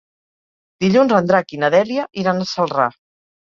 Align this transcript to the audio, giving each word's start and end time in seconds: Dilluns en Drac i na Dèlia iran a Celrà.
Dilluns 0.85 1.13
en 1.19 1.29
Drac 1.33 1.55
i 1.57 1.61
na 1.65 1.71
Dèlia 1.77 2.09
iran 2.25 2.43
a 2.47 2.51
Celrà. 2.57 2.91